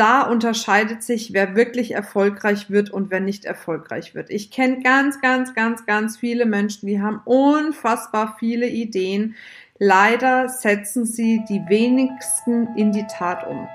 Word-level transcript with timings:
da 0.00 0.22
unterscheidet 0.22 1.02
sich, 1.02 1.34
wer 1.34 1.54
wirklich 1.54 1.92
erfolgreich 1.92 2.70
wird 2.70 2.88
und 2.88 3.10
wer 3.10 3.20
nicht 3.20 3.44
erfolgreich 3.44 4.14
wird. 4.14 4.30
Ich 4.30 4.50
kenne 4.50 4.80
ganz, 4.80 5.20
ganz, 5.20 5.52
ganz, 5.52 5.84
ganz 5.84 6.16
viele 6.16 6.46
Menschen, 6.46 6.86
die 6.86 7.02
haben 7.02 7.20
unfassbar 7.26 8.36
viele 8.38 8.66
Ideen. 8.66 9.34
Leider 9.78 10.48
setzen 10.48 11.04
sie 11.04 11.44
die 11.46 11.60
wenigsten 11.68 12.68
in 12.76 12.92
die 12.92 13.06
Tat 13.08 13.46
um. 13.46 13.68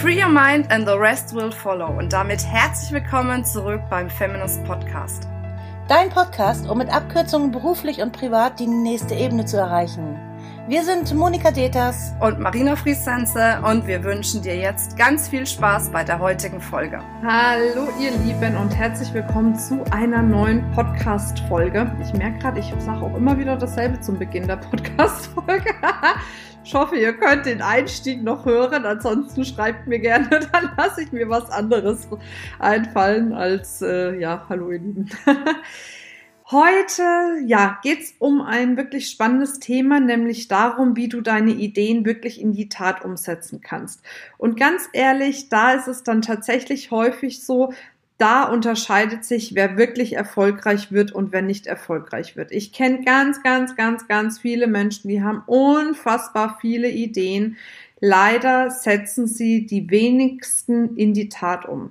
Free 0.00 0.22
your 0.22 0.30
mind 0.30 0.70
and 0.70 0.86
the 0.86 0.94
rest 0.94 1.34
will 1.34 1.50
follow. 1.50 1.88
Und 1.98 2.12
damit 2.12 2.44
herzlich 2.44 2.92
willkommen 2.92 3.44
zurück 3.44 3.80
beim 3.90 4.08
Feminist 4.08 4.62
Podcast. 4.64 5.26
Dein 5.88 6.10
Podcast, 6.10 6.68
um 6.68 6.78
mit 6.78 6.90
Abkürzungen 6.90 7.50
beruflich 7.50 8.02
und 8.02 8.12
privat 8.12 8.60
die 8.60 8.68
nächste 8.68 9.16
Ebene 9.16 9.46
zu 9.46 9.56
erreichen. 9.56 10.25
Wir 10.68 10.82
sind 10.82 11.14
Monika 11.14 11.52
Deters 11.52 12.12
und 12.18 12.40
Marina 12.40 12.74
Friesense 12.74 13.62
und 13.62 13.86
wir 13.86 14.02
wünschen 14.02 14.42
dir 14.42 14.56
jetzt 14.56 14.96
ganz 14.96 15.28
viel 15.28 15.46
Spaß 15.46 15.92
bei 15.92 16.02
der 16.02 16.18
heutigen 16.18 16.60
Folge. 16.60 17.00
Hallo 17.22 17.86
ihr 18.00 18.10
Lieben 18.10 18.56
und 18.56 18.70
herzlich 18.70 19.14
willkommen 19.14 19.54
zu 19.54 19.84
einer 19.92 20.22
neuen 20.22 20.68
Podcast-Folge. 20.72 21.88
Ich 22.02 22.12
merke 22.14 22.40
gerade, 22.40 22.58
ich 22.58 22.74
sage 22.80 23.00
auch 23.00 23.16
immer 23.16 23.38
wieder 23.38 23.56
dasselbe 23.56 24.00
zum 24.00 24.18
Beginn 24.18 24.48
der 24.48 24.56
Podcast-Folge. 24.70 25.72
ich 26.64 26.74
hoffe, 26.74 26.96
ihr 26.96 27.12
könnt 27.12 27.46
den 27.46 27.62
Einstieg 27.62 28.24
noch 28.24 28.44
hören. 28.44 28.86
Ansonsten 28.86 29.44
schreibt 29.44 29.86
mir 29.86 30.00
gerne, 30.00 30.28
dann 30.52 30.72
lasse 30.76 31.02
ich 31.02 31.12
mir 31.12 31.28
was 31.28 31.48
anderes 31.48 32.08
einfallen 32.58 33.32
als, 33.32 33.82
äh, 33.82 34.18
ja, 34.18 34.44
hallo 34.48 34.72
ihr 34.72 34.80
Lieben. 34.80 35.08
Heute, 36.48 37.02
ja, 37.44 37.80
geht's 37.82 38.14
um 38.20 38.40
ein 38.40 38.76
wirklich 38.76 39.10
spannendes 39.10 39.58
Thema, 39.58 39.98
nämlich 39.98 40.46
darum, 40.46 40.94
wie 40.94 41.08
du 41.08 41.20
deine 41.20 41.50
Ideen 41.50 42.04
wirklich 42.04 42.40
in 42.40 42.52
die 42.52 42.68
Tat 42.68 43.04
umsetzen 43.04 43.60
kannst. 43.60 44.00
Und 44.38 44.56
ganz 44.56 44.88
ehrlich, 44.92 45.48
da 45.48 45.72
ist 45.72 45.88
es 45.88 46.04
dann 46.04 46.22
tatsächlich 46.22 46.92
häufig 46.92 47.42
so, 47.42 47.72
da 48.16 48.44
unterscheidet 48.44 49.24
sich, 49.24 49.56
wer 49.56 49.76
wirklich 49.76 50.12
erfolgreich 50.12 50.92
wird 50.92 51.10
und 51.10 51.32
wer 51.32 51.42
nicht 51.42 51.66
erfolgreich 51.66 52.36
wird. 52.36 52.52
Ich 52.52 52.72
kenne 52.72 53.02
ganz, 53.02 53.42
ganz, 53.42 53.74
ganz, 53.74 54.06
ganz 54.06 54.38
viele 54.38 54.68
Menschen, 54.68 55.08
die 55.08 55.24
haben 55.24 55.42
unfassbar 55.46 56.58
viele 56.60 56.88
Ideen. 56.88 57.56
Leider 57.98 58.70
setzen 58.70 59.26
sie 59.26 59.66
die 59.66 59.90
wenigsten 59.90 60.96
in 60.96 61.12
die 61.12 61.28
Tat 61.28 61.66
um. 61.66 61.90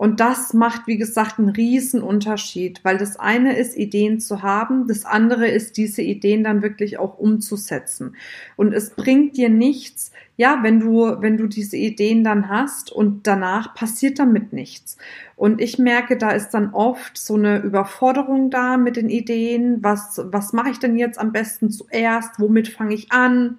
Und 0.00 0.18
das 0.18 0.54
macht, 0.54 0.86
wie 0.86 0.96
gesagt, 0.96 1.38
einen 1.38 1.50
riesen 1.50 2.00
Unterschied, 2.00 2.80
weil 2.84 2.96
das 2.96 3.18
eine 3.18 3.58
ist, 3.58 3.76
Ideen 3.76 4.18
zu 4.18 4.42
haben, 4.42 4.88
das 4.88 5.04
andere 5.04 5.46
ist, 5.46 5.76
diese 5.76 6.00
Ideen 6.00 6.42
dann 6.42 6.62
wirklich 6.62 6.98
auch 6.98 7.18
umzusetzen. 7.18 8.16
Und 8.56 8.72
es 8.72 8.92
bringt 8.94 9.36
dir 9.36 9.50
nichts, 9.50 10.10
ja, 10.38 10.60
wenn 10.62 10.80
du, 10.80 11.20
wenn 11.20 11.36
du 11.36 11.48
diese 11.48 11.76
Ideen 11.76 12.24
dann 12.24 12.48
hast 12.48 12.90
und 12.90 13.26
danach 13.26 13.74
passiert 13.74 14.18
damit 14.18 14.54
nichts. 14.54 14.96
Und 15.36 15.60
ich 15.60 15.78
merke, 15.78 16.16
da 16.16 16.30
ist 16.30 16.52
dann 16.52 16.72
oft 16.72 17.18
so 17.18 17.34
eine 17.34 17.58
Überforderung 17.58 18.48
da 18.48 18.78
mit 18.78 18.96
den 18.96 19.10
Ideen. 19.10 19.84
Was, 19.84 20.18
was 20.24 20.54
mache 20.54 20.70
ich 20.70 20.78
denn 20.78 20.96
jetzt 20.96 21.18
am 21.18 21.30
besten 21.30 21.70
zuerst? 21.70 22.40
Womit 22.40 22.68
fange 22.68 22.94
ich 22.94 23.12
an? 23.12 23.58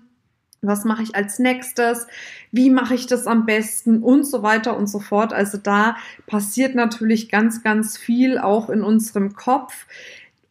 Was 0.62 0.86
mache 0.86 1.04
ich 1.04 1.16
als 1.16 1.40
nächstes, 1.40 2.08
wie 2.52 2.70
mache 2.70 2.94
ich 2.94 3.08
das 3.08 3.26
am 3.26 3.46
besten 3.46 4.04
und 4.04 4.26
so 4.26 4.44
weiter 4.44 4.78
und 4.78 4.88
so 4.88 5.00
fort. 5.00 5.34
Also 5.34 5.58
da 5.58 5.96
passiert 6.28 6.76
natürlich 6.76 7.30
ganz, 7.30 7.64
ganz 7.64 7.98
viel 7.98 8.38
auch 8.38 8.70
in 8.70 8.84
unserem 8.84 9.34
Kopf, 9.34 9.88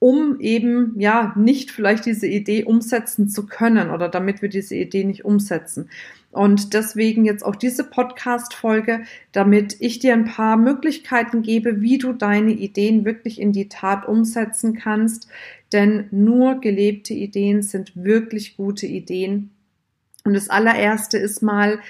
um 0.00 0.40
eben 0.40 0.98
ja 0.98 1.32
nicht 1.36 1.70
vielleicht 1.70 2.06
diese 2.06 2.26
Idee 2.26 2.64
umsetzen 2.64 3.28
zu 3.28 3.46
können 3.46 3.90
oder 3.90 4.08
damit 4.08 4.42
wir 4.42 4.48
diese 4.48 4.74
Idee 4.74 5.04
nicht 5.04 5.24
umsetzen. 5.24 5.88
Und 6.32 6.74
deswegen 6.74 7.24
jetzt 7.24 7.44
auch 7.44 7.56
diese 7.56 7.84
Podcast-Folge, 7.84 9.02
damit 9.32 9.76
ich 9.80 9.98
dir 9.98 10.14
ein 10.14 10.24
paar 10.24 10.56
Möglichkeiten 10.56 11.42
gebe, 11.42 11.80
wie 11.80 11.98
du 11.98 12.12
deine 12.12 12.52
Ideen 12.52 13.04
wirklich 13.04 13.40
in 13.40 13.52
die 13.52 13.68
Tat 13.68 14.06
umsetzen 14.06 14.74
kannst. 14.74 15.28
Denn 15.72 16.06
nur 16.10 16.60
gelebte 16.60 17.14
Ideen 17.14 17.62
sind 17.62 17.92
wirklich 17.94 18.56
gute 18.56 18.86
Ideen 18.86 19.50
und 20.24 20.34
das 20.34 20.48
allererste 20.48 21.18
ist 21.18 21.42
mal 21.42 21.80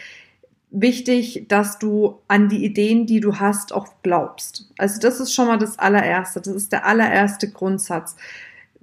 wichtig, 0.71 1.47
dass 1.49 1.79
du 1.79 2.21
an 2.29 2.49
die 2.49 2.65
Ideen, 2.65 3.07
die 3.07 3.21
du 3.21 3.37
hast, 3.41 3.73
auch 3.73 3.89
glaubst. 4.03 4.69
Also 4.79 5.01
das 5.01 5.21
ist 5.21 5.35
schon 5.35 5.49
mal 5.49 5.59
das 5.59 5.79
allererste. 5.79 6.41
Das 6.41 6.55
ist 6.55 6.73
der 6.73 6.87
allererste 6.87 7.51
Grundsatz 7.51 8.17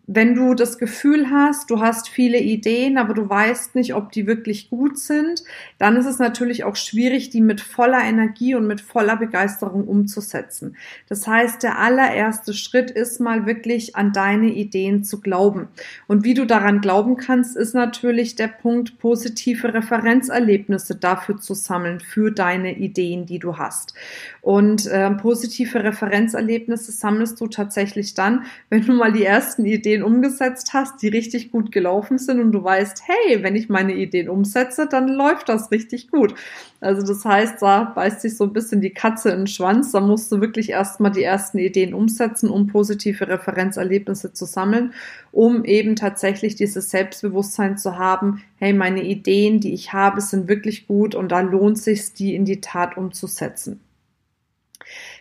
wenn 0.09 0.35
du 0.35 0.53
das 0.53 0.77
Gefühl 0.77 1.29
hast, 1.29 1.69
du 1.69 1.81
hast 1.81 2.07
viele 2.07 2.39
Ideen, 2.39 2.97
aber 2.97 3.13
du 3.13 3.29
weißt 3.29 3.75
nicht, 3.75 3.93
ob 3.93 4.13
die 4.13 4.25
wirklich 4.25 4.69
gut 4.69 4.97
sind, 4.97 5.43
dann 5.79 5.97
ist 5.97 6.05
es 6.05 6.17
natürlich 6.17 6.63
auch 6.63 6.77
schwierig, 6.77 7.29
die 7.29 7.41
mit 7.41 7.59
voller 7.59 8.01
Energie 8.01 8.55
und 8.55 8.67
mit 8.67 8.79
voller 8.79 9.17
Begeisterung 9.17 9.85
umzusetzen. 9.85 10.77
Das 11.09 11.27
heißt, 11.27 11.61
der 11.61 11.77
allererste 11.79 12.53
Schritt 12.53 12.89
ist 12.89 13.19
mal 13.19 13.45
wirklich 13.45 13.97
an 13.97 14.13
deine 14.13 14.47
Ideen 14.47 15.03
zu 15.03 15.19
glauben. 15.19 15.67
Und 16.07 16.23
wie 16.23 16.33
du 16.33 16.45
daran 16.45 16.79
glauben 16.79 17.17
kannst, 17.17 17.57
ist 17.57 17.75
natürlich 17.75 18.35
der 18.35 18.47
Punkt, 18.47 18.99
positive 18.99 19.73
Referenzerlebnisse 19.73 20.95
dafür 20.95 21.37
zu 21.37 21.53
sammeln, 21.53 21.99
für 21.99 22.31
deine 22.31 22.77
Ideen, 22.77 23.25
die 23.25 23.39
du 23.39 23.57
hast. 23.57 23.93
Und 24.41 24.87
äh, 24.87 25.11
positive 25.11 25.83
Referenzerlebnisse 25.83 26.93
sammelst 26.93 27.41
du 27.41 27.47
tatsächlich 27.47 28.13
dann, 28.13 28.45
wenn 28.69 28.85
du 28.85 28.93
mal 28.93 29.11
die 29.11 29.25
ersten 29.25 29.65
Ideen 29.65 29.96
Ideen 29.97 30.03
umgesetzt 30.03 30.73
hast, 30.73 31.01
die 31.01 31.07
richtig 31.07 31.51
gut 31.51 31.71
gelaufen 31.71 32.17
sind 32.17 32.39
und 32.39 32.51
du 32.51 32.63
weißt, 32.63 33.03
hey, 33.05 33.43
wenn 33.43 33.55
ich 33.55 33.69
meine 33.69 33.93
Ideen 33.93 34.29
umsetze, 34.29 34.87
dann 34.89 35.07
läuft 35.07 35.49
das 35.49 35.71
richtig 35.71 36.09
gut. 36.09 36.35
Also 36.79 37.05
das 37.05 37.25
heißt, 37.25 37.61
da 37.61 37.85
beißt 37.95 38.21
sich 38.21 38.37
so 38.37 38.43
ein 38.45 38.53
bisschen 38.53 38.81
die 38.81 38.91
Katze 38.91 39.29
in 39.31 39.39
den 39.39 39.47
Schwanz. 39.47 39.91
Da 39.91 39.99
musst 39.99 40.31
du 40.31 40.41
wirklich 40.41 40.69
erstmal 40.69 41.11
die 41.11 41.23
ersten 41.23 41.57
Ideen 41.57 41.93
umsetzen, 41.93 42.49
um 42.49 42.67
positive 42.67 43.27
Referenzerlebnisse 43.27 44.33
zu 44.33 44.45
sammeln, 44.45 44.93
um 45.31 45.65
eben 45.65 45.95
tatsächlich 45.95 46.55
dieses 46.55 46.89
Selbstbewusstsein 46.89 47.77
zu 47.77 47.97
haben, 47.97 48.43
hey, 48.57 48.73
meine 48.73 49.03
Ideen, 49.03 49.59
die 49.59 49.73
ich 49.73 49.93
habe, 49.93 50.21
sind 50.21 50.47
wirklich 50.47 50.87
gut 50.87 51.15
und 51.15 51.31
da 51.31 51.41
lohnt 51.41 51.77
sich, 51.79 52.13
die 52.13 52.35
in 52.35 52.45
die 52.45 52.61
Tat 52.61 52.97
umzusetzen. 52.97 53.79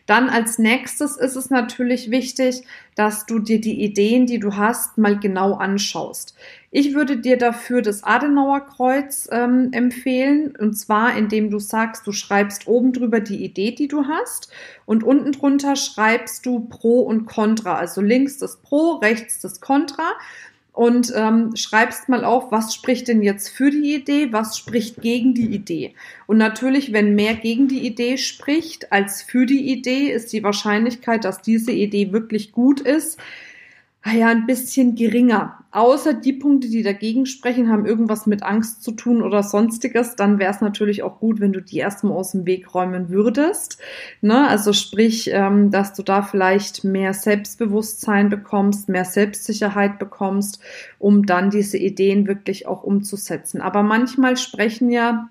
Dann 0.07 0.29
als 0.29 0.59
nächstes 0.59 1.17
ist 1.17 1.35
es 1.35 1.51
natürlich 1.51 2.11
wichtig, 2.11 2.63
dass 2.95 3.27
du 3.27 3.41
dir 3.41 3.61
die 3.61 3.83
Ideen, 3.83 4.27
die 4.27 4.39
du 4.39 4.57
hast, 4.57 4.99
mal 4.99 5.19
genau 5.19 5.55
anschaust. 5.55 6.35
Ich 6.71 6.95
würde 6.95 7.17
dir 7.17 7.37
dafür 7.37 7.83
das 7.83 8.05
Adenauerkreuz 8.05 9.29
ähm, 9.33 9.71
empfehlen, 9.73 10.55
und 10.57 10.75
zwar 10.75 11.17
indem 11.17 11.51
du 11.51 11.59
sagst, 11.59 12.07
du 12.07 12.13
schreibst 12.13 12.69
oben 12.69 12.93
drüber 12.93 13.21
die 13.21 13.45
Idee, 13.45 13.73
die 13.73 13.89
du 13.89 14.05
hast, 14.07 14.51
und 14.85 15.03
unten 15.03 15.33
drunter 15.33 15.75
schreibst 15.75 16.47
du 16.47 16.61
Pro 16.61 17.01
und 17.01 17.27
Contra, 17.27 17.77
also 17.77 18.01
links 18.01 18.39
das 18.39 18.59
Pro, 18.59 18.93
rechts 18.97 19.41
das 19.41 19.61
Contra 19.61 20.13
und 20.77 21.11
ähm, 21.17 21.57
schreibst 21.57 22.11
mal 22.11 22.23
auf, 22.23 22.53
was 22.53 22.75
spricht 22.75 23.09
denn 23.09 23.23
jetzt 23.23 23.49
für 23.49 23.71
die 23.71 23.95
Idee, 23.95 24.31
was 24.31 24.59
spricht 24.59 25.01
gegen 25.01 25.33
die 25.33 25.47
Idee. 25.47 25.95
Und 26.27 26.37
natürlich, 26.37 26.93
wenn 26.93 27.15
mehr 27.15 27.33
gegen 27.35 27.67
die 27.67 27.87
Idee 27.87 28.19
spricht 28.19 28.93
als 28.93 29.23
für 29.23 29.47
die 29.47 29.73
Idee, 29.73 30.11
ist 30.13 30.35
die 30.35 30.43
Wahrscheinlichkeit, 30.43 31.25
dass 31.25 31.41
diese 31.41 31.73
Idee 31.73 32.13
wirklich 32.13 32.53
gut 32.53 32.83
ist, 32.83 33.19
ja, 34.13 34.29
ein 34.29 34.47
bisschen 34.47 34.95
geringer. 34.95 35.65
Außer 35.73 36.15
die 36.15 36.33
Punkte, 36.33 36.69
die 36.69 36.83
dagegen 36.83 37.27
sprechen, 37.27 37.71
haben 37.71 37.87
irgendwas 37.87 38.27
mit 38.27 38.43
Angst 38.43 38.83
zu 38.83 38.93
tun 38.93 39.23
oder 39.23 39.43
sonstiges. 39.43 40.17
Dann 40.17 40.39
wäre 40.39 40.53
es 40.53 40.61
natürlich 40.61 41.03
auch 41.03 41.19
gut, 41.19 41.41
wenn 41.41 41.53
du 41.53 41.61
die 41.61 41.79
erstmal 41.79 42.17
aus 42.17 42.33
dem 42.33 42.47
Weg 42.47 42.75
räumen 42.75 43.09
würdest. 43.11 43.79
Ne? 44.21 44.49
Also 44.49 44.73
sprich, 44.73 45.31
ähm, 45.33 45.71
dass 45.71 45.93
du 45.93 46.03
da 46.03 46.23
vielleicht 46.23 46.85
mehr 46.85 47.15
Selbstbewusstsein 47.15 48.29
bekommst, 48.29 48.89
mehr 48.89 49.05
Selbstsicherheit 49.05 49.99
bekommst, 49.99 50.61
um 50.99 51.27
dann 51.27 51.51
diese 51.51 51.77
Ideen 51.77 52.27
wirklich 52.27 52.67
auch 52.67 52.85
umzusetzen. 52.85 53.61
Aber 53.61 53.83
manchmal 53.83 54.37
sprechen 54.37 54.91
ja 54.91 55.29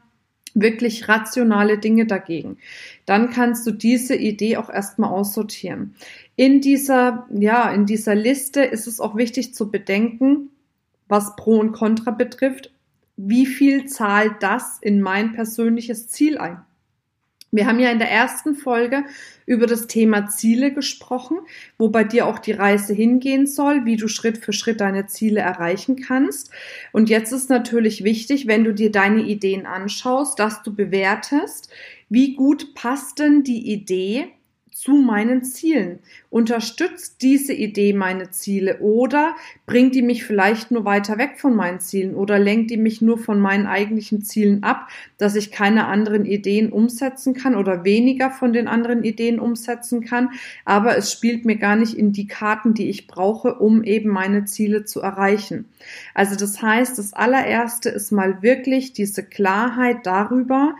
wirklich 0.55 1.07
rationale 1.07 1.77
Dinge 1.77 2.07
dagegen. 2.07 2.57
Dann 3.05 3.29
kannst 3.29 3.67
du 3.67 3.71
diese 3.71 4.16
Idee 4.16 4.57
auch 4.57 4.69
erstmal 4.69 5.11
aussortieren. 5.11 5.95
In 6.35 6.61
dieser, 6.61 7.28
ja, 7.32 7.72
in 7.72 7.85
dieser 7.85 8.16
Liste 8.16 8.61
ist 8.61 8.87
es 8.87 8.99
auch 8.99 9.16
wichtig 9.16 9.53
zu 9.53 9.72
bedenken, 9.72 10.49
was 11.08 11.35
Pro 11.35 11.59
und 11.59 11.72
Contra 11.72 12.11
betrifft, 12.11 12.72
wie 13.17 13.46
viel 13.46 13.85
zahlt 13.85 14.41
das 14.41 14.79
in 14.82 15.02
mein 15.02 15.34
persönliches 15.34 16.09
Ziel 16.09 16.37
ein? 16.37 16.59
Wir 17.52 17.67
haben 17.67 17.79
ja 17.79 17.90
in 17.90 17.99
der 17.99 18.11
ersten 18.11 18.55
Folge 18.55 19.05
über 19.46 19.66
das 19.66 19.87
Thema 19.87 20.28
Ziele 20.28 20.73
gesprochen, 20.73 21.37
wo 21.78 21.87
bei 21.87 22.03
dir 22.03 22.28
auch 22.28 22.40
die 22.40 22.52
Reise 22.52 22.93
hingehen 22.93 23.47
soll, 23.47 23.85
wie 23.85 23.96
du 23.96 24.09
Schritt 24.09 24.40
für 24.40 24.52
Schritt 24.52 24.81
deine 24.81 25.05
Ziele 25.08 25.40
erreichen 25.40 25.96
kannst. 25.96 26.52
Und 26.91 27.09
jetzt 27.09 27.31
ist 27.31 27.49
natürlich 27.49 28.03
wichtig, 28.03 28.46
wenn 28.47 28.66
du 28.66 28.73
dir 28.73 28.91
deine 28.91 29.22
Ideen 29.22 29.66
anschaust, 29.66 30.38
dass 30.38 30.64
du 30.64 30.76
bewertest, 30.76 31.70
wie 32.09 32.35
gut 32.35 32.73
passt 32.73 33.20
denn 33.20 33.43
die 33.43 33.72
Idee 33.72 34.28
zu 34.75 34.91
meinen 34.97 35.41
Zielen? 35.45 35.99
Unterstützt 36.29 37.22
diese 37.22 37.53
Idee 37.53 37.93
meine 37.93 38.31
Ziele 38.31 38.79
oder 38.79 39.33
bringt 39.66 39.95
die 39.95 40.01
mich 40.01 40.25
vielleicht 40.25 40.69
nur 40.69 40.83
weiter 40.83 41.17
weg 41.17 41.39
von 41.39 41.55
meinen 41.55 41.79
Zielen 41.79 42.13
oder 42.13 42.39
lenkt 42.39 42.72
die 42.72 42.77
mich 42.77 43.01
nur 43.01 43.17
von 43.17 43.39
meinen 43.39 43.67
eigentlichen 43.67 44.22
Zielen 44.22 44.63
ab, 44.63 44.89
dass 45.17 45.37
ich 45.37 45.49
keine 45.49 45.87
anderen 45.87 46.25
Ideen 46.25 46.73
umsetzen 46.73 47.33
kann 47.33 47.55
oder 47.55 47.85
weniger 47.85 48.29
von 48.29 48.51
den 48.51 48.67
anderen 48.67 49.05
Ideen 49.05 49.39
umsetzen 49.39 50.03
kann, 50.03 50.31
aber 50.66 50.97
es 50.97 51.09
spielt 51.09 51.45
mir 51.45 51.55
gar 51.55 51.78
nicht 51.78 51.93
in 51.93 52.11
die 52.11 52.28
Karten, 52.28 52.73
die 52.73 52.89
ich 52.89 53.07
brauche, 53.07 53.55
um 53.55 53.81
eben 53.81 54.09
meine 54.09 54.43
Ziele 54.43 54.83
zu 54.83 54.99
erreichen. 54.99 55.69
Also 56.13 56.35
das 56.35 56.61
heißt, 56.61 56.97
das 56.97 57.13
allererste 57.13 57.87
ist 57.87 58.11
mal 58.11 58.41
wirklich 58.41 58.91
diese 58.91 59.23
Klarheit 59.23 59.99
darüber, 60.03 60.75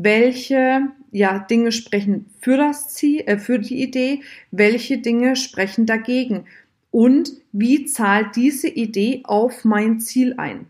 welche 0.00 0.88
ja, 1.10 1.40
Dinge 1.40 1.72
sprechen 1.72 2.26
für 2.40 2.56
das 2.56 2.88
Ziel, 2.94 3.22
äh, 3.26 3.38
für 3.38 3.58
die 3.58 3.82
Idee, 3.82 4.22
welche 4.50 4.98
Dinge 4.98 5.34
sprechen 5.34 5.86
dagegen 5.86 6.44
und 6.90 7.32
wie 7.52 7.84
zahlt 7.84 8.36
diese 8.36 8.68
Idee 8.68 9.22
auf 9.24 9.64
mein 9.64 10.00
Ziel 10.00 10.34
ein. 10.36 10.66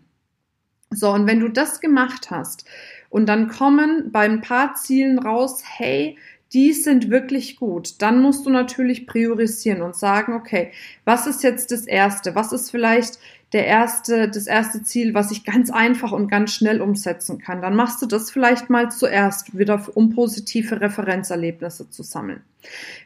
So, 0.90 1.10
und 1.10 1.26
wenn 1.26 1.40
du 1.40 1.48
das 1.48 1.80
gemacht 1.80 2.30
hast 2.30 2.64
und 3.10 3.28
dann 3.28 3.48
kommen 3.48 4.10
bei 4.10 4.24
ein 4.24 4.40
paar 4.40 4.74
Zielen 4.74 5.18
raus, 5.18 5.62
hey, 5.62 6.16
die 6.54 6.72
sind 6.72 7.10
wirklich 7.10 7.56
gut. 7.56 8.00
Dann 8.00 8.22
musst 8.22 8.46
du 8.46 8.50
natürlich 8.50 9.06
priorisieren 9.06 9.82
und 9.82 9.94
sagen, 9.94 10.32
okay, 10.32 10.72
was 11.04 11.26
ist 11.26 11.42
jetzt 11.42 11.70
das 11.70 11.86
erste? 11.86 12.34
Was 12.34 12.52
ist 12.52 12.70
vielleicht 12.70 13.18
der 13.52 13.66
erste, 13.66 14.28
das 14.28 14.46
erste 14.46 14.82
Ziel, 14.82 15.14
was 15.14 15.30
ich 15.30 15.44
ganz 15.44 15.70
einfach 15.70 16.12
und 16.12 16.28
ganz 16.28 16.52
schnell 16.52 16.82
umsetzen 16.82 17.38
kann. 17.38 17.62
Dann 17.62 17.74
machst 17.74 18.02
du 18.02 18.06
das 18.06 18.30
vielleicht 18.30 18.68
mal 18.68 18.90
zuerst, 18.90 19.56
wieder 19.56 19.86
um 19.94 20.10
positive 20.14 20.80
Referenzerlebnisse 20.80 21.88
zu 21.88 22.02
sammeln. 22.02 22.42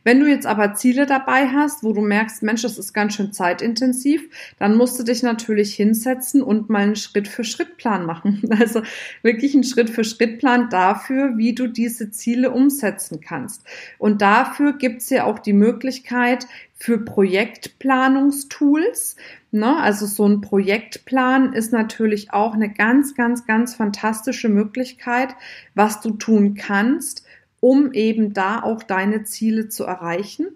Wenn 0.04 0.18
du 0.18 0.26
jetzt 0.26 0.46
aber 0.46 0.74
Ziele 0.74 1.06
dabei 1.06 1.46
hast, 1.48 1.84
wo 1.84 1.92
du 1.92 2.00
merkst, 2.00 2.42
Mensch, 2.42 2.62
das 2.62 2.76
ist 2.78 2.92
ganz 2.92 3.14
schön 3.14 3.32
zeitintensiv, 3.32 4.28
dann 4.58 4.74
musst 4.76 4.98
du 4.98 5.04
dich 5.04 5.22
natürlich 5.22 5.74
hinsetzen 5.74 6.42
und 6.42 6.68
mal 6.70 6.82
einen 6.82 6.96
Schritt 6.96 7.28
für 7.28 7.44
Schritt 7.44 7.76
Plan 7.76 8.04
machen. 8.06 8.40
Also 8.62 8.82
wirklich 9.22 9.54
einen 9.54 9.64
Schritt 9.64 9.90
für 9.90 10.04
Schritt 10.04 10.38
Plan 10.38 10.68
dafür, 10.70 11.36
wie 11.36 11.52
du 11.54 11.66
diese 11.66 12.10
Ziele 12.10 12.52
umsetzen 12.52 13.20
kannst. 13.20 13.64
Und 13.98 14.22
dafür 14.22 14.74
gibt's 14.74 15.10
ja 15.10 15.24
auch 15.24 15.40
die 15.40 15.52
Möglichkeit 15.52 16.46
für 16.74 16.98
Projektplanungstools. 16.98 19.16
Ne? 19.52 19.76
Also 19.76 20.06
so 20.06 20.26
ein 20.26 20.40
Projektplan 20.40 21.52
ist 21.52 21.72
natürlich 21.72 22.32
auch 22.32 22.54
eine 22.54 22.72
ganz, 22.72 23.14
ganz, 23.14 23.46
ganz 23.46 23.74
fantastische 23.74 24.48
Möglichkeit, 24.48 25.36
was 25.74 26.00
du 26.00 26.12
tun 26.12 26.54
kannst, 26.54 27.24
um 27.62 27.92
eben 27.92 28.32
da 28.32 28.60
auch 28.60 28.82
deine 28.82 29.22
Ziele 29.22 29.68
zu 29.68 29.84
erreichen. 29.84 30.48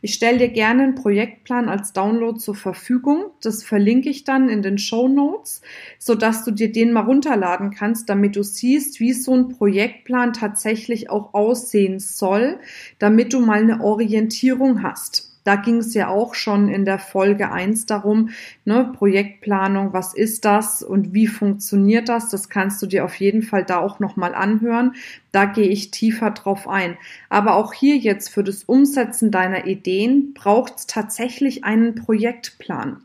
Ich 0.00 0.14
stelle 0.14 0.38
dir 0.38 0.48
gerne 0.48 0.84
einen 0.84 0.94
Projektplan 0.94 1.68
als 1.68 1.92
Download 1.92 2.38
zur 2.38 2.54
Verfügung. 2.54 3.26
Das 3.42 3.62
verlinke 3.62 4.08
ich 4.08 4.24
dann 4.24 4.48
in 4.48 4.62
den 4.62 4.78
Show 4.78 5.06
Notes, 5.06 5.60
so 5.98 6.14
dass 6.14 6.42
du 6.42 6.52
dir 6.52 6.72
den 6.72 6.92
mal 6.92 7.02
runterladen 7.02 7.70
kannst, 7.70 8.08
damit 8.08 8.34
du 8.34 8.42
siehst, 8.42 8.98
wie 8.98 9.12
so 9.12 9.34
ein 9.34 9.50
Projektplan 9.50 10.32
tatsächlich 10.32 11.10
auch 11.10 11.34
aussehen 11.34 11.98
soll, 11.98 12.58
damit 12.98 13.34
du 13.34 13.40
mal 13.40 13.60
eine 13.60 13.82
Orientierung 13.82 14.82
hast. 14.82 15.33
Da 15.44 15.56
ging 15.56 15.76
es 15.76 15.92
ja 15.92 16.08
auch 16.08 16.34
schon 16.34 16.68
in 16.68 16.86
der 16.86 16.98
Folge 16.98 17.52
eins 17.52 17.84
darum, 17.84 18.30
ne, 18.64 18.90
Projektplanung, 18.96 19.92
was 19.92 20.14
ist 20.14 20.46
das 20.46 20.82
und 20.82 21.12
wie 21.12 21.26
funktioniert 21.26 22.08
das? 22.08 22.30
Das 22.30 22.48
kannst 22.48 22.80
du 22.80 22.86
dir 22.86 23.04
auf 23.04 23.14
jeden 23.16 23.42
Fall 23.42 23.62
da 23.62 23.78
auch 23.78 24.00
nochmal 24.00 24.34
anhören. 24.34 24.94
Da 25.32 25.44
gehe 25.44 25.68
ich 25.68 25.90
tiefer 25.90 26.30
drauf 26.30 26.66
ein. 26.66 26.96
Aber 27.28 27.56
auch 27.56 27.74
hier 27.74 27.98
jetzt 27.98 28.30
für 28.30 28.42
das 28.42 28.64
Umsetzen 28.64 29.30
deiner 29.30 29.66
Ideen 29.66 30.32
braucht 30.32 30.76
es 30.78 30.86
tatsächlich 30.86 31.62
einen 31.62 31.94
Projektplan, 31.94 33.02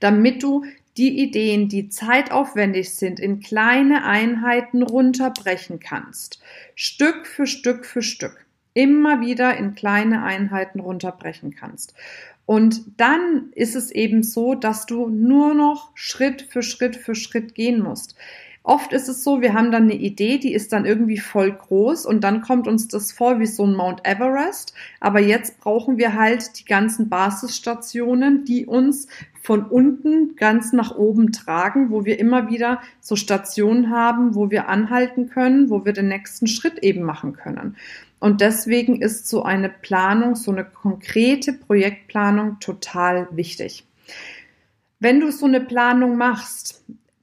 damit 0.00 0.42
du 0.42 0.64
die 0.96 1.20
Ideen, 1.20 1.68
die 1.68 1.90
zeitaufwendig 1.90 2.94
sind, 2.94 3.20
in 3.20 3.40
kleine 3.40 4.06
Einheiten 4.06 4.82
runterbrechen 4.82 5.80
kannst. 5.80 6.40
Stück 6.74 7.26
für 7.26 7.46
Stück 7.46 7.84
für 7.84 8.00
Stück 8.00 8.45
immer 8.76 9.20
wieder 9.22 9.56
in 9.56 9.74
kleine 9.74 10.22
Einheiten 10.22 10.80
runterbrechen 10.80 11.54
kannst. 11.54 11.94
Und 12.44 12.82
dann 12.98 13.48
ist 13.54 13.74
es 13.74 13.90
eben 13.90 14.22
so, 14.22 14.54
dass 14.54 14.84
du 14.86 15.08
nur 15.08 15.54
noch 15.54 15.90
Schritt 15.94 16.42
für 16.42 16.62
Schritt 16.62 16.94
für 16.94 17.14
Schritt 17.14 17.54
gehen 17.54 17.82
musst. 17.82 18.16
Oft 18.62 18.92
ist 18.92 19.08
es 19.08 19.22
so, 19.22 19.40
wir 19.40 19.54
haben 19.54 19.70
dann 19.70 19.84
eine 19.84 19.94
Idee, 19.94 20.38
die 20.38 20.52
ist 20.52 20.72
dann 20.72 20.84
irgendwie 20.84 21.18
voll 21.18 21.52
groß 21.52 22.04
und 22.04 22.22
dann 22.22 22.42
kommt 22.42 22.66
uns 22.66 22.88
das 22.88 23.12
vor 23.12 23.38
wie 23.38 23.46
so 23.46 23.64
ein 23.64 23.74
Mount 23.74 24.04
Everest. 24.04 24.74
Aber 25.00 25.20
jetzt 25.20 25.60
brauchen 25.60 25.98
wir 25.98 26.14
halt 26.14 26.58
die 26.58 26.64
ganzen 26.64 27.08
Basisstationen, 27.08 28.44
die 28.44 28.66
uns 28.66 29.06
von 29.46 29.64
unten 29.64 30.34
ganz 30.34 30.72
nach 30.72 30.96
oben 30.96 31.30
tragen, 31.30 31.92
wo 31.92 32.04
wir 32.04 32.18
immer 32.18 32.50
wieder 32.50 32.80
so 33.00 33.14
Stationen 33.14 33.92
haben, 33.92 34.34
wo 34.34 34.50
wir 34.50 34.68
anhalten 34.68 35.30
können, 35.30 35.70
wo 35.70 35.84
wir 35.84 35.92
den 35.92 36.08
nächsten 36.08 36.48
Schritt 36.48 36.80
eben 36.80 37.04
machen 37.04 37.34
können. 37.34 37.76
Und 38.18 38.40
deswegen 38.40 39.00
ist 39.00 39.28
so 39.28 39.44
eine 39.44 39.68
Planung, 39.68 40.34
so 40.34 40.50
eine 40.50 40.64
konkrete 40.64 41.52
Projektplanung 41.52 42.58
total 42.58 43.28
wichtig. 43.30 43.86
Wenn 44.98 45.20
du 45.20 45.30
so 45.30 45.46
eine 45.46 45.60
Planung 45.60 46.16
machst, 46.16 46.82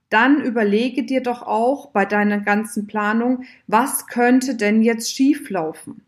dann 0.10 0.42
überlege 0.42 1.04
dir 1.04 1.22
doch 1.22 1.42
auch 1.42 1.88
bei 1.88 2.06
deiner 2.06 2.40
ganzen 2.40 2.88
Planung, 2.88 3.44
was 3.68 4.08
könnte 4.08 4.56
denn 4.56 4.81
jetzt 4.81 5.14
schieflaufen? 5.14 6.02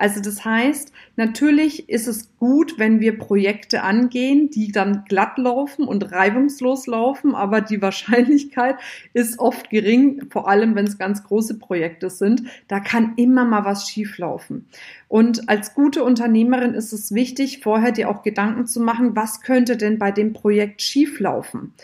Also 0.00 0.22
das 0.22 0.46
heißt, 0.46 0.94
natürlich 1.16 1.90
ist 1.90 2.06
es 2.06 2.34
gut, 2.38 2.78
wenn 2.78 3.00
wir 3.00 3.18
Projekte 3.18 3.82
angehen, 3.82 4.48
die 4.48 4.72
dann 4.72 5.04
glatt 5.06 5.36
laufen 5.36 5.86
und 5.86 6.10
reibungslos 6.10 6.86
laufen, 6.86 7.34
aber 7.34 7.60
die 7.60 7.82
Wahrscheinlichkeit 7.82 8.76
ist 9.12 9.38
oft 9.38 9.68
gering, 9.68 10.22
vor 10.30 10.48
allem 10.48 10.74
wenn 10.74 10.86
es 10.86 10.96
ganz 10.96 11.22
große 11.22 11.58
Projekte 11.58 12.08
sind. 12.08 12.44
Da 12.66 12.80
kann 12.80 13.12
immer 13.16 13.44
mal 13.44 13.66
was 13.66 13.90
schieflaufen. 13.90 14.64
Und 15.08 15.50
als 15.50 15.74
gute 15.74 16.02
Unternehmerin 16.02 16.72
ist 16.72 16.94
es 16.94 17.12
wichtig, 17.12 17.60
vorher 17.62 17.92
dir 17.92 18.08
auch 18.08 18.22
Gedanken 18.22 18.66
zu 18.66 18.80
machen, 18.80 19.14
was 19.14 19.42
könnte 19.42 19.76
denn 19.76 19.98
bei 19.98 20.12
dem 20.12 20.32
Projekt 20.32 20.80
schieflaufen? 20.80 21.74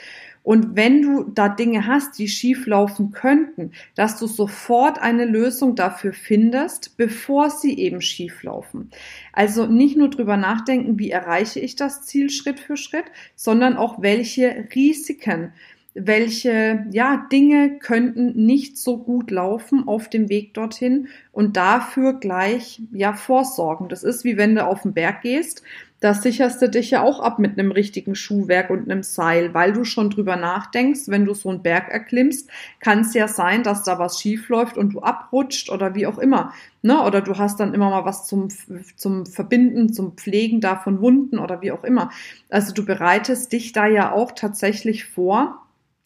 Und 0.46 0.76
wenn 0.76 1.02
du 1.02 1.24
da 1.24 1.48
Dinge 1.48 1.88
hast, 1.88 2.20
die 2.20 2.28
schief 2.28 2.68
laufen 2.68 3.10
könnten, 3.10 3.72
dass 3.96 4.16
du 4.16 4.28
sofort 4.28 5.02
eine 5.02 5.24
Lösung 5.24 5.74
dafür 5.74 6.12
findest, 6.12 6.96
bevor 6.96 7.50
sie 7.50 7.76
eben 7.76 8.00
schief 8.00 8.44
laufen. 8.44 8.92
Also 9.32 9.66
nicht 9.66 9.96
nur 9.96 10.08
drüber 10.08 10.36
nachdenken, 10.36 11.00
wie 11.00 11.10
erreiche 11.10 11.58
ich 11.58 11.74
das 11.74 12.06
Ziel 12.06 12.30
Schritt 12.30 12.60
für 12.60 12.76
Schritt, 12.76 13.06
sondern 13.34 13.76
auch 13.76 14.00
welche 14.02 14.68
Risiken 14.72 15.52
welche 15.98 16.84
ja, 16.90 17.26
Dinge 17.32 17.78
könnten 17.78 18.44
nicht 18.44 18.76
so 18.76 18.98
gut 18.98 19.30
laufen 19.30 19.88
auf 19.88 20.10
dem 20.10 20.28
Weg 20.28 20.52
dorthin 20.52 21.08
und 21.32 21.56
dafür 21.56 22.20
gleich 22.20 22.82
ja 22.92 23.14
vorsorgen. 23.14 23.88
Das 23.88 24.04
ist 24.04 24.22
wie 24.22 24.36
wenn 24.36 24.54
du 24.54 24.66
auf 24.66 24.82
den 24.82 24.92
Berg 24.92 25.22
gehst 25.22 25.62
da 26.00 26.12
sicherst 26.12 26.60
du 26.60 26.68
dich 26.68 26.90
ja 26.90 27.02
auch 27.02 27.20
ab 27.20 27.38
mit 27.38 27.58
einem 27.58 27.72
richtigen 27.72 28.14
Schuhwerk 28.14 28.68
und 28.68 28.90
einem 28.90 29.02
Seil, 29.02 29.54
weil 29.54 29.72
du 29.72 29.84
schon 29.84 30.10
drüber 30.10 30.36
nachdenkst, 30.36 31.02
wenn 31.06 31.24
du 31.24 31.32
so 31.32 31.48
einen 31.48 31.62
Berg 31.62 31.88
erklimmst, 31.88 32.50
kann 32.80 33.00
es 33.00 33.14
ja 33.14 33.28
sein, 33.28 33.62
dass 33.62 33.82
da 33.82 33.98
was 33.98 34.20
schief 34.20 34.48
läuft 34.48 34.76
und 34.76 34.92
du 34.92 35.00
abrutscht 35.00 35.70
oder 35.70 35.94
wie 35.94 36.06
auch 36.06 36.18
immer. 36.18 36.52
Ne? 36.82 37.02
Oder 37.02 37.22
du 37.22 37.38
hast 37.38 37.60
dann 37.60 37.72
immer 37.72 37.88
mal 37.88 38.04
was 38.04 38.26
zum, 38.26 38.48
zum 38.96 39.24
Verbinden, 39.24 39.92
zum 39.92 40.16
Pflegen 40.16 40.60
da 40.60 40.76
von 40.76 41.00
Wunden 41.00 41.38
oder 41.38 41.62
wie 41.62 41.72
auch 41.72 41.82
immer. 41.82 42.10
Also 42.50 42.74
du 42.74 42.84
bereitest 42.84 43.52
dich 43.52 43.72
da 43.72 43.86
ja 43.86 44.12
auch 44.12 44.32
tatsächlich 44.32 45.06
vor, 45.06 45.62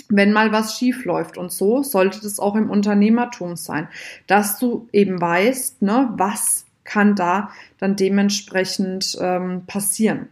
wenn 0.08 0.32
mal 0.32 0.52
was 0.52 0.78
schief 0.78 1.04
läuft. 1.04 1.36
Und 1.36 1.50
so 1.50 1.82
sollte 1.82 2.20
das 2.20 2.38
auch 2.38 2.54
im 2.54 2.70
Unternehmertum 2.70 3.56
sein, 3.56 3.88
dass 4.26 4.58
du 4.58 4.88
eben 4.92 5.20
weißt, 5.20 5.82
ne, 5.82 6.10
was 6.16 6.66
kann 6.90 7.14
da 7.14 7.50
dann 7.78 7.94
dementsprechend 7.94 9.16
ähm, 9.20 9.62
passieren. 9.66 10.28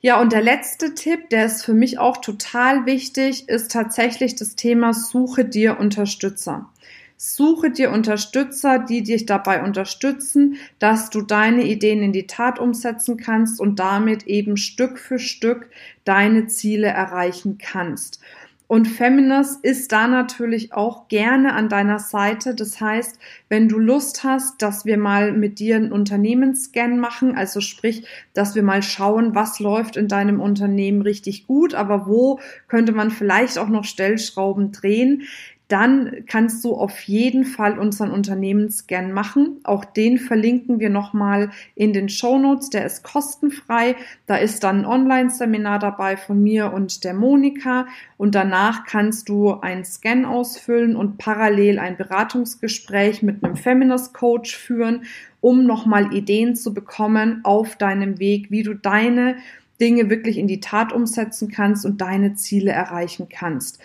Ja, 0.00 0.20
und 0.20 0.32
der 0.32 0.42
letzte 0.42 0.94
Tipp, 0.94 1.30
der 1.30 1.46
ist 1.46 1.64
für 1.64 1.74
mich 1.74 1.98
auch 1.98 2.18
total 2.18 2.86
wichtig, 2.86 3.48
ist 3.48 3.72
tatsächlich 3.72 4.34
das 4.34 4.56
Thema 4.56 4.92
Suche 4.92 5.44
dir 5.44 5.78
Unterstützer. 5.78 6.68
Suche 7.16 7.70
dir 7.72 7.90
Unterstützer, 7.90 8.78
die 8.78 9.02
dich 9.02 9.26
dabei 9.26 9.64
unterstützen, 9.64 10.56
dass 10.78 11.10
du 11.10 11.22
deine 11.22 11.64
Ideen 11.64 12.00
in 12.00 12.12
die 12.12 12.28
Tat 12.28 12.60
umsetzen 12.60 13.16
kannst 13.16 13.60
und 13.60 13.80
damit 13.80 14.28
eben 14.28 14.56
Stück 14.56 15.00
für 15.00 15.18
Stück 15.18 15.68
deine 16.04 16.46
Ziele 16.46 16.86
erreichen 16.86 17.58
kannst. 17.58 18.20
Und 18.68 18.86
Feminist 18.86 19.64
ist 19.64 19.92
da 19.92 20.06
natürlich 20.06 20.74
auch 20.74 21.08
gerne 21.08 21.54
an 21.54 21.70
deiner 21.70 21.98
Seite. 21.98 22.54
Das 22.54 22.78
heißt, 22.82 23.18
wenn 23.48 23.66
du 23.66 23.78
Lust 23.78 24.24
hast, 24.24 24.60
dass 24.60 24.84
wir 24.84 24.98
mal 24.98 25.32
mit 25.32 25.58
dir 25.58 25.76
einen 25.76 25.90
Unternehmensscan 25.90 26.98
machen, 26.98 27.34
also 27.34 27.62
sprich, 27.62 28.06
dass 28.34 28.54
wir 28.54 28.62
mal 28.62 28.82
schauen, 28.82 29.34
was 29.34 29.58
läuft 29.58 29.96
in 29.96 30.06
deinem 30.06 30.38
Unternehmen 30.38 31.00
richtig 31.00 31.46
gut, 31.46 31.74
aber 31.74 32.06
wo 32.06 32.40
könnte 32.68 32.92
man 32.92 33.10
vielleicht 33.10 33.56
auch 33.56 33.70
noch 33.70 33.84
Stellschrauben 33.84 34.70
drehen, 34.70 35.22
dann 35.68 36.24
kannst 36.26 36.64
du 36.64 36.74
auf 36.74 36.98
jeden 37.02 37.44
Fall 37.44 37.78
unseren 37.78 38.10
Unternehmensscan 38.10 39.12
machen. 39.12 39.60
Auch 39.64 39.84
den 39.84 40.16
verlinken 40.18 40.80
wir 40.80 40.88
nochmal 40.88 41.50
in 41.74 41.92
den 41.92 42.08
Show 42.08 42.38
Notes. 42.38 42.70
Der 42.70 42.86
ist 42.86 43.04
kostenfrei. 43.04 43.94
Da 44.26 44.36
ist 44.36 44.64
dann 44.64 44.80
ein 44.80 44.86
Online-Seminar 44.86 45.78
dabei 45.78 46.16
von 46.16 46.42
mir 46.42 46.72
und 46.72 47.04
der 47.04 47.12
Monika. 47.12 47.86
Und 48.16 48.34
danach 48.34 48.86
kannst 48.86 49.28
du 49.28 49.60
einen 49.60 49.84
Scan 49.84 50.24
ausfüllen 50.24 50.96
und 50.96 51.18
parallel 51.18 51.78
ein 51.78 51.98
Beratungsgespräch 51.98 53.22
mit 53.22 53.44
einem 53.44 53.54
Feminist 53.54 54.14
Coach 54.14 54.56
führen, 54.56 55.02
um 55.42 55.66
nochmal 55.66 56.14
Ideen 56.14 56.56
zu 56.56 56.72
bekommen 56.72 57.40
auf 57.44 57.76
deinem 57.76 58.18
Weg, 58.18 58.50
wie 58.50 58.62
du 58.62 58.72
deine 58.72 59.36
Dinge 59.80 60.10
wirklich 60.10 60.38
in 60.38 60.48
die 60.48 60.60
Tat 60.60 60.92
umsetzen 60.92 61.50
kannst 61.50 61.84
und 61.86 62.00
deine 62.00 62.34
Ziele 62.34 62.72
erreichen 62.72 63.28
kannst. 63.28 63.80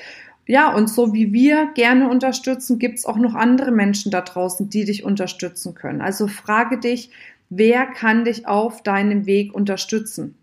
Ja, 0.45 0.73
und 0.73 0.89
so 0.89 1.13
wie 1.13 1.31
wir 1.31 1.71
gerne 1.73 2.09
unterstützen, 2.09 2.77
gibt 2.77 2.99
es 2.99 3.05
auch 3.05 3.17
noch 3.17 3.33
andere 3.33 3.71
Menschen 3.71 4.11
da 4.11 4.21
draußen, 4.21 4.69
die 4.69 4.83
dich 4.83 5.03
unterstützen 5.03 5.73
können. 5.73 6.01
Also 6.01 6.27
frage 6.27 6.77
dich, 6.77 7.11
wer 7.49 7.85
kann 7.85 8.25
dich 8.25 8.47
auf 8.47 8.83
deinem 8.83 9.25
Weg 9.25 9.53
unterstützen? 9.53 10.35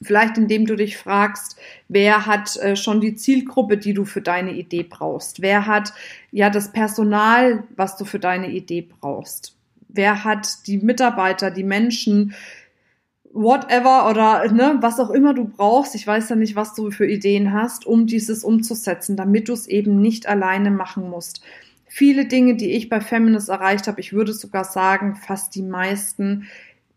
Vielleicht 0.00 0.36
indem 0.36 0.66
du 0.66 0.76
dich 0.76 0.96
fragst, 0.96 1.56
wer 1.88 2.26
hat 2.26 2.56
äh, 2.56 2.76
schon 2.76 3.00
die 3.00 3.14
Zielgruppe, 3.14 3.76
die 3.76 3.94
du 3.94 4.04
für 4.04 4.20
deine 4.20 4.52
Idee 4.52 4.82
brauchst? 4.82 5.42
Wer 5.42 5.66
hat 5.66 5.92
ja 6.30 6.50
das 6.50 6.72
Personal, 6.72 7.64
was 7.76 7.96
du 7.96 8.04
für 8.04 8.18
deine 8.18 8.50
Idee 8.50 8.82
brauchst? 8.82 9.56
Wer 9.88 10.24
hat 10.24 10.66
die 10.66 10.78
Mitarbeiter, 10.78 11.50
die 11.50 11.64
Menschen, 11.64 12.34
whatever 13.32 14.08
oder 14.10 14.50
ne, 14.52 14.78
was 14.80 15.00
auch 15.00 15.10
immer 15.10 15.34
du 15.34 15.44
brauchst. 15.44 15.94
Ich 15.94 16.06
weiß 16.06 16.28
ja 16.28 16.36
nicht, 16.36 16.56
was 16.56 16.74
du 16.74 16.90
für 16.90 17.06
Ideen 17.06 17.52
hast, 17.52 17.86
um 17.86 18.06
dieses 18.06 18.44
umzusetzen, 18.44 19.16
damit 19.16 19.48
du 19.48 19.52
es 19.52 19.66
eben 19.66 20.00
nicht 20.00 20.26
alleine 20.26 20.70
machen 20.70 21.08
musst. 21.08 21.42
Viele 21.86 22.26
Dinge, 22.26 22.56
die 22.56 22.72
ich 22.72 22.88
bei 22.88 23.00
Feminist 23.00 23.48
erreicht 23.48 23.86
habe, 23.86 24.00
ich 24.00 24.12
würde 24.12 24.32
sogar 24.32 24.64
sagen, 24.64 25.16
fast 25.16 25.54
die 25.54 25.62
meisten 25.62 26.46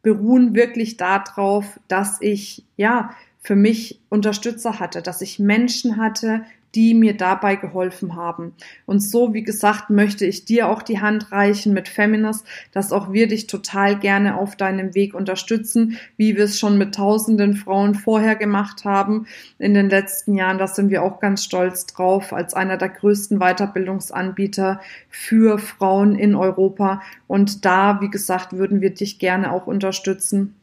beruhen 0.01 0.55
wirklich 0.55 0.97
darauf, 0.97 1.79
dass 1.87 2.21
ich 2.21 2.63
ja 2.77 3.09
für 3.41 3.55
mich 3.55 3.99
Unterstützer 4.09 4.79
hatte, 4.79 5.01
dass 5.01 5.21
ich 5.21 5.39
Menschen 5.39 5.97
hatte, 5.97 6.43
die 6.75 6.93
mir 6.93 7.15
dabei 7.15 7.55
geholfen 7.55 8.15
haben. 8.15 8.53
Und 8.85 8.99
so, 8.99 9.33
wie 9.33 9.43
gesagt, 9.43 9.89
möchte 9.89 10.25
ich 10.25 10.45
dir 10.45 10.67
auch 10.67 10.81
die 10.81 10.99
Hand 10.99 11.31
reichen 11.31 11.73
mit 11.73 11.87
Feminist, 11.87 12.45
dass 12.73 12.91
auch 12.91 13.13
wir 13.13 13.27
dich 13.27 13.47
total 13.47 13.97
gerne 13.97 14.37
auf 14.37 14.55
deinem 14.57 14.93
Weg 14.93 15.13
unterstützen, 15.13 15.97
wie 16.17 16.35
wir 16.35 16.43
es 16.43 16.59
schon 16.59 16.77
mit 16.77 16.95
tausenden 16.95 17.55
Frauen 17.55 17.95
vorher 17.95 18.35
gemacht 18.35 18.83
haben 18.83 19.25
in 19.57 19.73
den 19.73 19.89
letzten 19.89 20.35
Jahren. 20.35 20.57
Da 20.57 20.67
sind 20.67 20.89
wir 20.89 21.01
auch 21.01 21.19
ganz 21.19 21.43
stolz 21.43 21.85
drauf, 21.85 22.33
als 22.33 22.53
einer 22.53 22.77
der 22.77 22.89
größten 22.89 23.39
Weiterbildungsanbieter 23.39 24.81
für 25.09 25.57
Frauen 25.57 26.15
in 26.15 26.35
Europa. 26.35 27.01
Und 27.27 27.63
da, 27.63 28.01
wie 28.01 28.09
gesagt, 28.09 28.53
würden 28.53 28.81
wir 28.81 28.93
dich 28.93 29.17
gerne 29.17 29.51
auch 29.51 29.65
unterstützen 29.65 30.55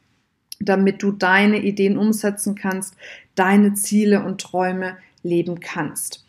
damit 0.59 1.03
du 1.03 1.11
deine 1.11 1.61
Ideen 1.61 1.97
umsetzen 1.97 2.55
kannst, 2.55 2.95
deine 3.35 3.73
Ziele 3.73 4.23
und 4.23 4.39
Träume 4.39 4.95
leben 5.23 5.59
kannst. 5.59 6.25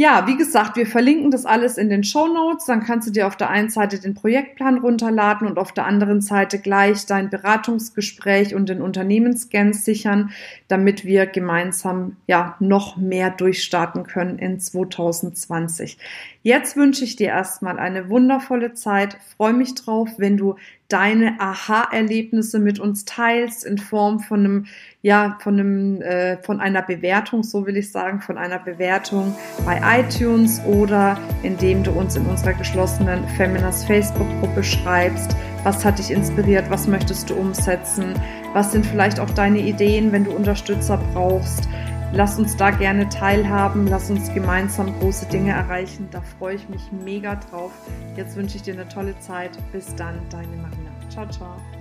Ja, 0.00 0.26
wie 0.26 0.38
gesagt, 0.38 0.76
wir 0.76 0.86
verlinken 0.86 1.30
das 1.30 1.44
alles 1.44 1.76
in 1.76 1.90
den 1.90 2.04
Show 2.04 2.26
Notes. 2.26 2.64
Dann 2.64 2.82
kannst 2.82 3.06
du 3.06 3.12
dir 3.12 3.26
auf 3.26 3.36
der 3.36 3.50
einen 3.50 3.68
Seite 3.68 4.00
den 4.00 4.14
Projektplan 4.14 4.78
runterladen 4.78 5.46
und 5.46 5.58
auf 5.58 5.72
der 5.72 5.84
anderen 5.84 6.22
Seite 6.22 6.58
gleich 6.58 7.04
dein 7.04 7.28
Beratungsgespräch 7.28 8.54
und 8.54 8.70
den 8.70 8.80
Unternehmensscan 8.80 9.74
sichern, 9.74 10.30
damit 10.68 11.04
wir 11.04 11.26
gemeinsam 11.26 12.16
ja 12.26 12.56
noch 12.60 12.96
mehr 12.96 13.28
durchstarten 13.28 14.04
können 14.04 14.38
in 14.38 14.58
2020. 14.58 15.98
Jetzt 16.42 16.78
wünsche 16.78 17.04
ich 17.04 17.16
dir 17.16 17.28
erstmal 17.28 17.78
eine 17.78 18.08
wundervolle 18.08 18.72
Zeit. 18.72 19.18
Freue 19.36 19.52
mich 19.52 19.74
drauf, 19.74 20.08
wenn 20.16 20.38
du 20.38 20.56
deine 20.90 21.40
Aha-Erlebnisse 21.40 22.58
mit 22.58 22.78
uns 22.78 23.04
teilst 23.04 23.64
in 23.64 23.78
Form 23.78 24.20
von 24.20 24.40
einem, 24.40 24.66
ja, 25.02 25.38
von 25.40 25.54
einem, 25.54 26.02
äh, 26.02 26.36
von 26.42 26.60
einer 26.60 26.82
Bewertung, 26.82 27.42
so 27.42 27.66
will 27.66 27.76
ich 27.76 27.90
sagen, 27.90 28.20
von 28.20 28.36
einer 28.36 28.58
Bewertung 28.58 29.34
bei 29.64 29.80
iTunes 30.00 30.60
oder 30.66 31.18
indem 31.42 31.82
du 31.82 31.92
uns 31.92 32.16
in 32.16 32.26
unserer 32.26 32.54
geschlossenen 32.54 33.26
Feminist 33.36 33.86
Facebook-Gruppe 33.86 34.62
schreibst. 34.62 35.34
Was 35.62 35.84
hat 35.84 35.98
dich 35.98 36.10
inspiriert? 36.10 36.70
Was 36.70 36.86
möchtest 36.86 37.30
du 37.30 37.34
umsetzen? 37.34 38.14
Was 38.52 38.72
sind 38.72 38.84
vielleicht 38.84 39.20
auch 39.20 39.30
deine 39.30 39.60
Ideen, 39.60 40.10
wenn 40.12 40.24
du 40.24 40.32
Unterstützer 40.32 40.98
brauchst? 41.12 41.68
Lass 42.12 42.40
uns 42.40 42.56
da 42.56 42.70
gerne 42.70 43.08
teilhaben, 43.08 43.86
lass 43.86 44.10
uns 44.10 44.34
gemeinsam 44.34 44.92
große 44.98 45.26
Dinge 45.26 45.52
erreichen. 45.52 46.08
Da 46.10 46.20
freue 46.20 46.56
ich 46.56 46.68
mich 46.68 46.82
mega 47.04 47.36
drauf. 47.36 47.70
Jetzt 48.16 48.36
wünsche 48.36 48.56
ich 48.56 48.62
dir 48.62 48.74
eine 48.74 48.88
tolle 48.88 49.16
Zeit. 49.20 49.52
Bis 49.70 49.94
dann, 49.94 50.18
deine 50.28 50.56
Marina. 50.56 50.79
Ciao, 51.10 51.26
ciao. 51.26 51.79